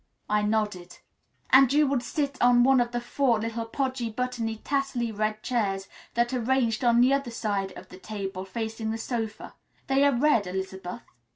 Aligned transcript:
I 0.27 0.41
nodded. 0.41 0.97
"And 1.51 1.71
you 1.71 1.85
would 1.85 2.01
sit 2.01 2.35
on 2.41 2.63
one 2.63 2.81
of 2.81 2.91
the 2.91 2.99
four 2.99 3.39
little 3.39 3.65
podgy, 3.65 4.09
buttony, 4.09 4.57
tasselly 4.57 5.11
red 5.11 5.43
chairs 5.43 5.87
that 6.15 6.33
are 6.33 6.39
ranged 6.41 6.83
on 6.83 7.01
the 7.01 7.13
other 7.13 7.29
side 7.29 7.71
of 7.73 7.89
the 7.89 7.99
table 7.99 8.43
facing 8.43 8.89
the 8.89 8.97
sofa. 8.97 9.53
They 9.85 10.03
are 10.03 10.11
red, 10.15 10.47
Elizabeth?" 10.47 11.03